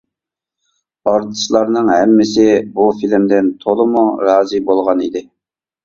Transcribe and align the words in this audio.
ئارتىسلارنىڭ 1.11 1.93
ھەممىسى 1.95 2.47
بۇ 2.81 2.89
فىلىمدىن 3.03 3.55
تولىمۇ 3.67 4.07
رازى 4.27 4.67
بولغان 4.73 5.09
ئىدى. 5.11 5.29